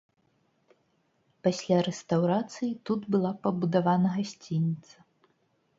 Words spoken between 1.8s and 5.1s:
рэстаўрацыі тут была пабудавана гасцініца.